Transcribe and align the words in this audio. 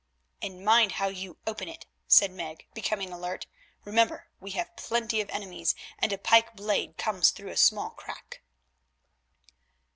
"And 0.41 0.65
mind 0.65 0.93
how 0.93 1.09
you 1.09 1.37
open 1.45 1.67
it," 1.69 1.85
said 2.07 2.31
Meg, 2.31 2.65
becoming 2.73 3.11
alert. 3.13 3.45
"Remember 3.83 4.29
we 4.39 4.49
have 4.57 4.75
plenty 4.75 5.21
of 5.21 5.29
enemies, 5.29 5.75
and 5.99 6.11
a 6.11 6.17
pike 6.17 6.55
blade 6.55 6.97
comes 6.97 7.29
through 7.29 7.51
a 7.51 7.55
small 7.55 7.91
crack." 7.91 8.41